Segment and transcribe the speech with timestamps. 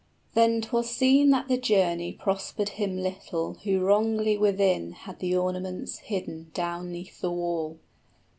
[0.33, 5.99] Then 'twas seen that the journey prospered him little Who wrongly within had the ornaments
[5.99, 7.77] hidden Down 'neath the wall.